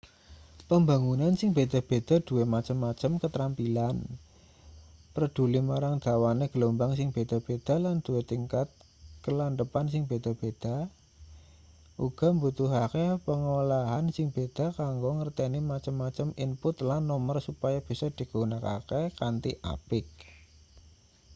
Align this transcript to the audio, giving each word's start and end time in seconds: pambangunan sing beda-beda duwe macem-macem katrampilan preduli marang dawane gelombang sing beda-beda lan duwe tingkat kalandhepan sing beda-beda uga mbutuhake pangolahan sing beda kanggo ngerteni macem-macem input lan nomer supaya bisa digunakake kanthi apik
pambangunan 0.69 1.33
sing 1.39 1.49
beda-beda 1.57 2.15
duwe 2.27 2.43
macem-macem 2.55 3.11
katrampilan 3.23 3.97
preduli 5.13 5.59
marang 5.69 5.95
dawane 6.05 6.45
gelombang 6.53 6.91
sing 6.97 7.07
beda-beda 7.15 7.73
lan 7.85 7.95
duwe 8.05 8.21
tingkat 8.31 8.67
kalandhepan 9.23 9.85
sing 9.91 10.01
beda-beda 10.09 10.75
uga 12.05 12.27
mbutuhake 12.37 13.05
pangolahan 13.27 14.05
sing 14.15 14.27
beda 14.35 14.65
kanggo 14.79 15.09
ngerteni 15.17 15.59
macem-macem 15.71 16.27
input 16.45 16.75
lan 16.89 17.01
nomer 17.09 17.37
supaya 17.47 17.79
bisa 17.87 18.05
digunakake 18.19 19.01
kanthi 19.19 19.51
apik 19.73 20.07